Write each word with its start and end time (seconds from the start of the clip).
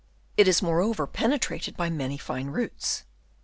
It 0.35 0.47
is 0.47 0.63
moreover 0.63 1.05
pene 1.05 1.37
trated 1.37 1.77
by 1.77 1.91
many 1.91 2.17
fine 2.17 2.47
roots. 2.47 3.03